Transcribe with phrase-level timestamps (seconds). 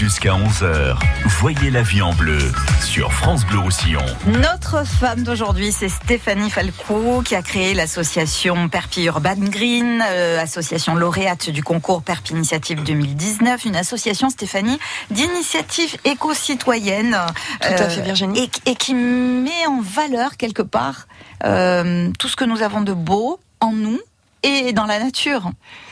[0.00, 2.38] Jusqu'à 11h, voyez la vie en bleu
[2.82, 4.00] sur France Bleu Roussillon.
[4.26, 10.94] Notre femme d'aujourd'hui, c'est Stéphanie Falco qui a créé l'association Perpi Urban Green, euh, association
[10.94, 14.78] lauréate du concours Perpi Initiative 2019, une association, Stéphanie,
[15.10, 17.14] d'initiative éco-citoyenne.
[17.60, 18.50] Tout à fait, Virginie.
[18.64, 21.08] Et, et, qui met en valeur quelque part
[21.44, 24.00] euh, tout ce que nous avons de beau en nous
[24.42, 25.50] et dans la nature.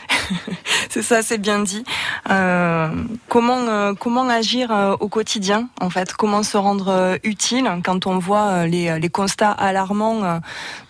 [0.89, 1.83] c'est ça, c'est bien dit.
[2.29, 2.89] Euh,
[3.27, 6.13] comment euh, comment agir euh, au quotidien en fait?
[6.13, 10.39] Comment se rendre euh, utile quand on voit les, les constats alarmants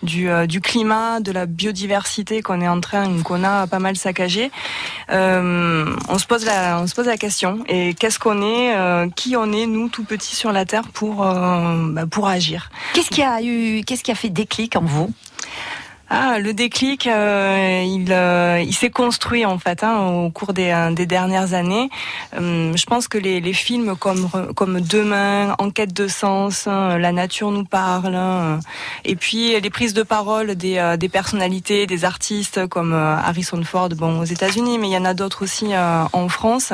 [0.02, 4.50] du, du climat, de la biodiversité qu'on est en train qu'on a pas mal saccagé
[5.08, 9.52] On se pose la on se pose la question et qu'est-ce qu'on est Qui on
[9.52, 12.70] est nous tout petits sur la terre pour bah, pour agir?
[12.94, 15.12] Qu'est-ce qui a eu Qu'est-ce qui a fait déclic en vous?
[16.12, 20.70] Ah, le déclic, euh, il, euh, il s'est construit en fait hein, au cours des,
[20.70, 21.88] euh, des dernières années.
[22.32, 27.52] je pense que les, les, films comme comme Demain, Enquête de sens, hein, La nature
[27.52, 28.58] nous parle, hein,
[29.04, 34.18] et puis les prises de parole des, des personnalités, des artistes comme Harrison Ford, bon
[34.18, 36.72] aux États-Unis, mais il y en a d'autres aussi en France.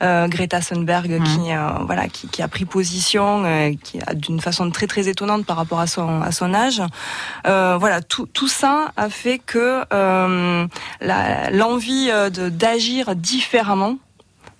[0.00, 1.24] Greta Thunberg mmh.
[1.24, 1.40] qui
[1.84, 5.86] voilà qui, qui, a pris position, qui d'une façon très très étonnante par rapport à
[5.86, 6.80] son à son âge.
[7.44, 10.66] voilà tout tout ça a fait que euh,
[11.52, 13.96] l'envie euh, d'agir différemment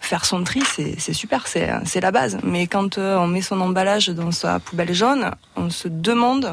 [0.00, 2.38] faire son tri, c'est super, c'est la base.
[2.42, 6.52] Mais quand euh, on met son emballage dans sa poubelle jaune, on se demande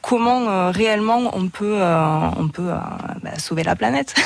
[0.00, 1.80] comment réellement on peut,
[2.38, 2.70] on peut
[3.22, 4.14] bah, sauver la planète.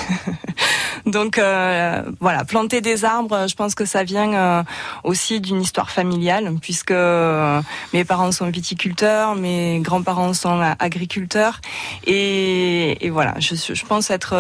[1.07, 4.63] Donc euh, voilà, planter des arbres, je pense que ça vient euh,
[5.03, 7.61] aussi d'une histoire familiale, puisque euh,
[7.93, 11.61] mes parents sont viticulteurs, mes grands-parents sont agriculteurs,
[12.07, 14.35] et, et voilà, je, je, pense être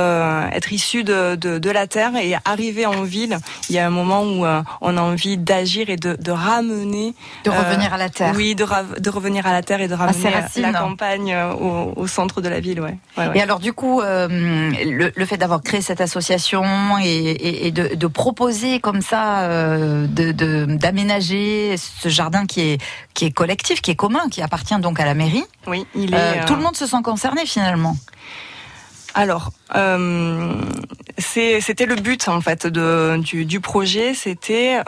[0.52, 3.38] être issu de, de, de, la terre et arriver en ville.
[3.68, 4.46] Il y a un moment où
[4.80, 8.32] on a envie d'agir et de, de ramener, de revenir à la terre.
[8.36, 8.64] Oui, de,
[9.00, 12.60] de revenir à la terre et de ramener la campagne au, au, centre de la
[12.60, 12.80] ville.
[12.80, 12.96] Ouais.
[13.16, 13.38] ouais, ouais.
[13.38, 16.64] Et alors du coup, le, le fait d'avoir créé cette association
[17.02, 22.82] et, de, proposer comme ça, euh, d'aménager ce jardin qui est,
[23.14, 25.44] qui est collectif, qui est commun, qui appartient donc à la mairie.
[25.66, 26.18] Oui, il est.
[26.18, 27.96] Euh, tout le monde se sent concerné finalement.
[29.14, 30.52] Alors, euh,
[31.18, 34.80] c'était le but en fait de, du, projet, c'était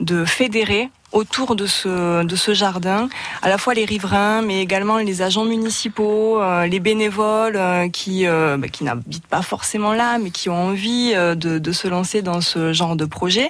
[0.00, 3.08] de fédérer autour de ce, de ce jardin,
[3.42, 8.26] à la fois les riverains, mais également les agents municipaux, euh, les bénévoles euh, qui,
[8.26, 12.22] euh, bah, qui n'habitent pas forcément là, mais qui ont envie de, de, se lancer
[12.22, 13.48] dans ce genre de projet.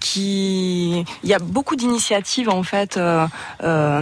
[0.00, 3.28] Qui, il y a beaucoup d'initiatives en fait, un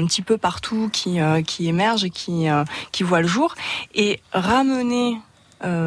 [0.07, 2.47] petit peu partout qui, qui émergent, qui,
[2.91, 3.55] qui voient le jour,
[3.95, 5.19] et ramener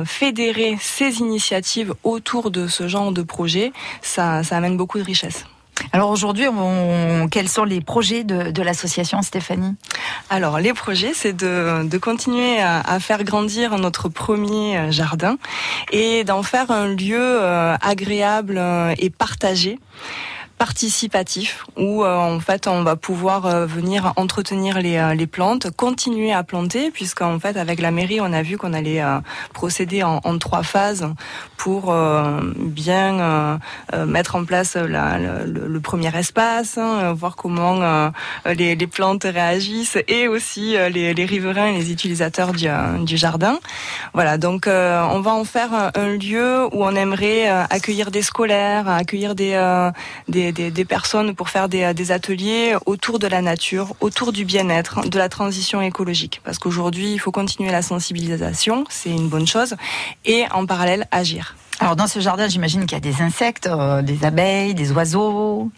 [0.05, 5.45] fédérer ces initiatives autour de ce genre de projet, ça, ça amène beaucoup de richesse.
[5.91, 6.45] Alors aujourd'hui,
[7.31, 9.75] quels sont les projets de, l'association Stéphanie?
[10.29, 15.37] Alors les projets, c'est de, continuer à, faire grandir notre premier euh, jardin
[15.91, 19.79] et d'en faire un lieu euh, agréable euh, et partagé
[20.57, 25.71] participatif où euh, en fait on va pouvoir euh, venir entretenir les, euh, les plantes,
[25.75, 29.01] continuer à planter puisqu'en fait avec la mairie on a vu qu'on allait
[29.53, 31.07] procéder en, en, trois phases
[31.57, 31.93] pour
[32.55, 33.59] bien
[34.05, 38.11] mettre en place la, le, le, premier espace, hein, voir comment
[38.45, 42.67] les, les, plantes réagissent et aussi les, les, riverains et les utilisateurs du,
[43.05, 43.59] du jardin.
[44.13, 49.35] Voilà donc on va en faire un lieu où on aimerait accueillir des scolaires, accueillir
[49.35, 49.55] des,
[50.27, 55.17] des des, personnes pour faire des, ateliers autour de la nature, autour du bien-être, de
[55.17, 56.41] la transition écologique.
[56.43, 59.75] Parce qu'aujourd'hui, il faut continuer la sensibilisation, c'est une bonne chose,
[60.25, 61.55] et en parallèle agir.
[61.83, 65.69] Alors dans ce jardin, j'imagine qu'il y a des insectes, euh, des abeilles, des oiseaux.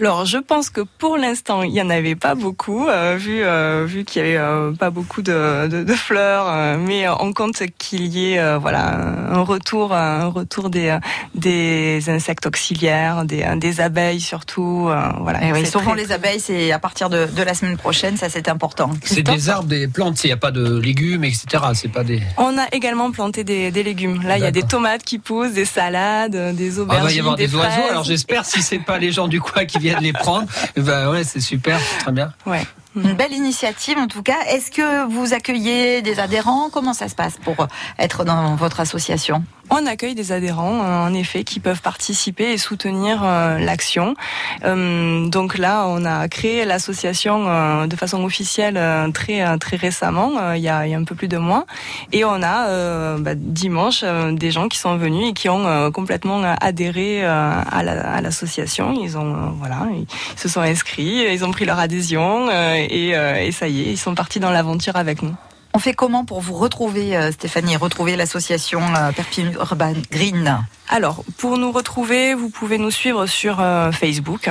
[0.00, 3.84] Alors je pense que pour l'instant, il y en avait pas beaucoup, euh, vu euh,
[3.86, 8.32] vu qu'il y avait pas beaucoup de, de, de fleurs, mais on compte qu'il y
[8.32, 8.96] ait voilà
[9.32, 10.96] un retour un retour des
[11.34, 14.88] des insectes auxiliaires, des, des abeilles surtout.
[15.20, 15.44] voilà.
[15.44, 18.48] Et oui, souvent les abeilles, c'est à partir de, de, la semaine prochaine, ça c'est
[18.48, 18.90] important.
[19.02, 21.64] C'est des arbres, des plantes, il n'y a pas de légumes, etc.
[21.74, 22.22] C'est pas des.
[22.38, 24.22] On a également planté des, des légumes.
[24.22, 27.06] Là, il y a des tomates qui poussent, des salades, des aubergines.
[27.06, 27.88] Ah, il va y avoir des, oiseaux.
[27.90, 30.46] Alors j'espère si c'est pas les gens du coin qui viennent les prendre.
[30.76, 32.32] Bah ouais, c'est super, très bien.
[32.46, 32.62] Ouais.
[32.96, 34.38] Une belle initiative en tout cas.
[34.48, 36.70] Est-ce que vous accueillez des adhérents?
[36.70, 37.66] Comment ça se passe pour
[37.98, 39.42] être dans votre association?
[39.76, 44.14] On accueille des adhérents, en effet, qui peuvent participer et soutenir l'action.
[44.62, 48.78] donc là, on a créé l'association de façon officielle
[49.12, 51.66] très très récemment, il y, a, un peu plus de mois,
[52.12, 57.24] et on a bah, dimanche des gens qui sont venus et qui ont complètement adhéré
[57.24, 58.92] à l'association.
[59.02, 60.06] ils ont voilà, ils
[60.38, 64.38] se sont inscrits, ils ont pris leur adhésion et ça y est, ils sont partis
[64.38, 65.34] dans l'aventure avec nous.
[65.76, 70.64] On fait comment pour vous retrouver, euh, Stéphanie, retrouver l'association euh, Perpignan Urban Green?
[70.88, 74.48] Alors, pour nous retrouver, vous pouvez nous suivre sur euh, Facebook.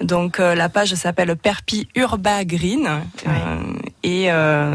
[0.00, 2.88] Donc, la page s'appelle Perpi Urba Green.
[4.02, 4.28] et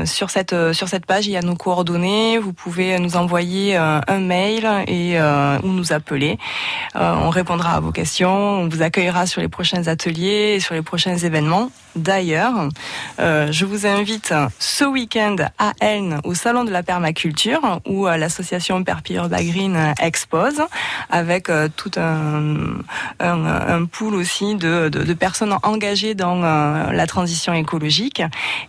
[0.06, 2.38] sur cette sur cette page, il y a nos coordonnées.
[2.38, 6.38] Vous pouvez nous envoyer un mail et ou nous appeler.
[6.96, 8.62] on répondra à vos questions.
[8.62, 11.72] On vous accueillera sur les prochains ateliers et sur les prochains événements.
[11.98, 12.70] D'ailleurs,
[13.20, 15.74] je vous invite ce week-end à
[16.24, 20.62] au salon de la permaculture où euh, l'association Perpire Green expose
[21.10, 22.78] avec euh, tout un,
[23.20, 28.22] un, pool aussi de, personnes engagées dans euh, la transition écologique.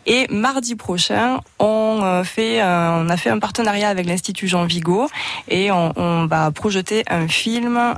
[0.07, 5.09] Et mardi prochain, on on a fait un partenariat avec l'Institut Jean Vigo
[5.49, 7.95] et on, va projeter un film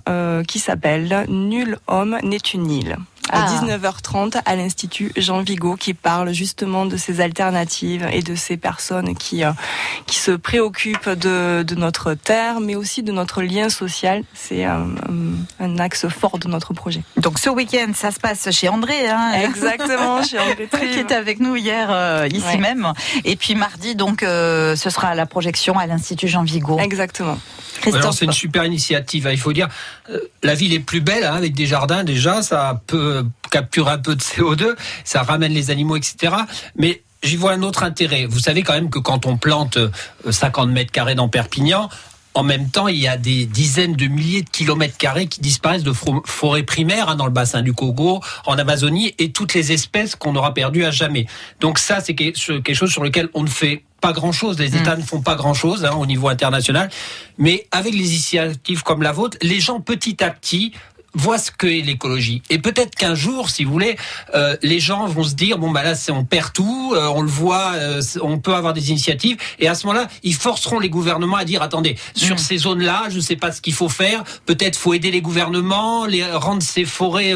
[0.46, 2.96] qui s'appelle Nul homme n'est une île
[3.32, 4.42] à 19h30 ah.
[4.44, 9.44] à l'Institut Jean Vigo qui parle justement de ces alternatives et de ces personnes qui,
[9.44, 9.52] euh,
[10.06, 14.24] qui se préoccupent de, de, notre terre, mais aussi de notre lien social.
[14.34, 14.88] C'est un,
[15.58, 17.02] un, axe fort de notre projet.
[17.16, 19.08] Donc ce week-end, ça se passe chez André.
[19.08, 22.92] Hein Exactement, chez André Qui était avec nous hier, euh, ici même.
[23.24, 26.78] Et puis mardi, donc, euh, ce sera la projection à l'Institut Jean Vigo.
[26.78, 27.38] Exactement.
[28.12, 29.26] C'est une super initiative.
[29.26, 29.32] Hein.
[29.32, 29.68] Il faut dire,
[30.42, 32.42] la ville est plus belle hein, avec des jardins déjà.
[32.42, 34.74] Ça peut capture un peu de CO2,
[35.04, 36.34] ça ramène les animaux, etc.
[36.76, 38.26] Mais j'y vois un autre intérêt.
[38.26, 39.78] Vous savez quand même que quand on plante
[40.28, 41.88] 50 euh, mètres carrés dans Perpignan,
[42.34, 45.82] en même temps, il y a des dizaines de milliers de kilomètres carrés qui disparaissent
[45.82, 50.14] de forêts primaires hein, dans le bassin du Congo, en Amazonie, et toutes les espèces
[50.14, 51.26] qu'on aura perdues à jamais.
[51.60, 54.58] Donc ça, c'est quelque chose sur lequel on ne fait pas grand-chose.
[54.58, 55.00] Les États mm.
[55.00, 56.88] ne font pas grand-chose hein, au niveau international.
[57.38, 60.72] Mais avec les initiatives comme la vôtre, les gens petit à petit
[61.14, 62.42] voit ce qu'est l'écologie.
[62.50, 63.96] Et peut-être qu'un jour, si vous voulez,
[64.34, 67.28] euh, les gens vont se dire bon bah là on perd tout, euh, on le
[67.28, 71.36] voit, euh, on peut avoir des initiatives, et à ce moment-là, ils forceront les gouvernements
[71.36, 72.38] à dire attendez, sur mm.
[72.38, 76.06] ces zones-là, je ne sais pas ce qu'il faut faire, peut-être faut aider les gouvernements,
[76.06, 77.34] les rendre ces forêts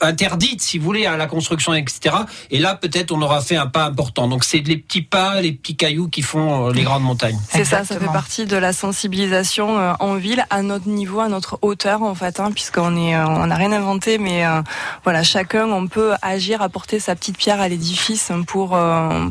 [0.00, 2.16] interdites, si vous voulez, à la construction, etc.
[2.50, 4.28] Et là, peut-être on aura fait un pas important.
[4.28, 7.38] Donc c'est les petits pas, les petits cailloux qui font les grandes montagnes.
[7.50, 11.58] C'est ça, ça fait partie de la sensibilisation en ville à notre niveau, à notre
[11.62, 14.62] hauteur en fait, hein, puisqu'on est, euh, on n'a rien inventé, mais euh,
[15.04, 19.26] voilà, chacun on peut agir, apporter sa petite pierre à l'édifice pour euh,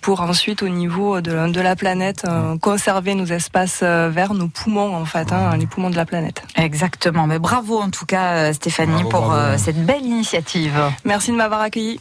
[0.00, 2.26] pour ensuite au niveau de, de la planète
[2.60, 6.42] conserver nos espaces verts, nos poumons en fait, hein, les poumons de la planète.
[6.56, 7.26] Exactement.
[7.26, 10.74] Mais bravo en tout cas Stéphanie pour cette belle initiative.
[11.06, 12.00] Merci de m'avoir accueilli.